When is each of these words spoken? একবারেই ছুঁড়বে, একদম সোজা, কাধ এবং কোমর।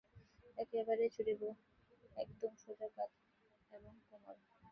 একবারেই 0.57 1.09
ছুঁড়বে, 1.09 1.49
একদম 2.17 2.53
সোজা, 2.57 2.87
কাধ 2.95 3.11
এবং 3.71 3.93
কোমর। 4.07 4.37